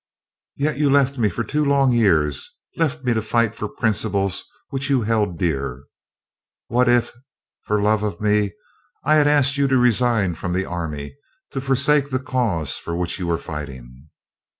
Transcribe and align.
"Yet 0.55 0.79
you 0.79 0.89
left 0.89 1.19
me 1.19 1.29
for 1.29 1.43
two 1.43 1.63
long 1.63 1.91
years, 1.91 2.57
left 2.75 3.03
me 3.03 3.13
to 3.13 3.21
fight 3.21 3.53
for 3.53 3.67
principles 3.69 4.43
which 4.69 4.89
you 4.89 5.03
held 5.03 5.37
dear. 5.37 5.83
What 6.69 6.89
if, 6.89 7.13
for 7.65 7.79
love 7.79 8.01
of 8.01 8.19
me, 8.19 8.53
I 9.03 9.17
had 9.17 9.27
asked 9.27 9.57
you 9.59 9.67
to 9.67 9.77
resign 9.77 10.33
from 10.33 10.53
the 10.53 10.65
army, 10.65 11.17
to 11.51 11.61
forsake 11.61 12.09
the 12.09 12.17
cause 12.17 12.79
for 12.79 12.95
which 12.95 13.19
you 13.19 13.27
were 13.27 13.37
fighting?" 13.37 14.09